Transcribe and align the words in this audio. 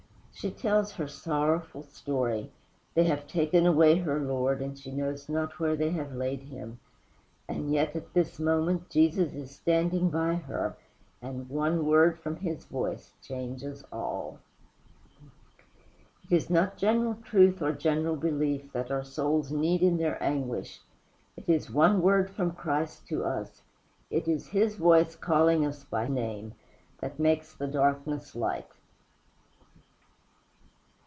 She 0.33 0.49
tells 0.49 0.93
her 0.93 1.07
sorrowful 1.07 1.83
story 1.83 2.49
they 2.95 3.03
have 3.03 3.27
taken 3.27 3.67
away 3.67 3.97
her 3.99 4.19
Lord 4.19 4.59
and 4.59 4.75
she 4.75 4.89
knows 4.89 5.29
not 5.29 5.59
where 5.59 5.75
they 5.75 5.91
have 5.91 6.15
laid 6.15 6.41
him; 6.41 6.79
and 7.47 7.71
yet 7.71 7.95
at 7.95 8.11
this 8.15 8.39
moment 8.39 8.89
Jesus 8.89 9.35
is 9.35 9.51
standing 9.51 10.09
by 10.09 10.33
her, 10.35 10.75
and 11.21 11.47
one 11.47 11.85
word 11.85 12.17
from 12.17 12.37
his 12.37 12.65
voice 12.65 13.11
changes 13.21 13.83
all. 13.91 14.39
It 16.31 16.35
is 16.35 16.49
not 16.49 16.75
general 16.75 17.19
truth 17.23 17.61
or 17.61 17.71
general 17.71 18.15
belief 18.15 18.73
that 18.73 18.89
our 18.89 19.03
souls 19.03 19.51
need 19.51 19.83
in 19.83 19.97
their 19.97 20.17
anguish; 20.23 20.81
it 21.37 21.47
is 21.47 21.69
one 21.69 22.01
word 22.01 22.31
from 22.31 22.53
Christ 22.53 23.05
to 23.09 23.23
us, 23.25 23.61
it 24.09 24.27
is 24.27 24.47
his 24.47 24.75
voice 24.75 25.15
calling 25.15 25.63
us 25.67 25.83
by 25.83 26.07
name, 26.07 26.55
that 26.99 27.19
makes 27.19 27.53
the 27.53 27.67
darkness 27.67 28.33
light. 28.33 28.65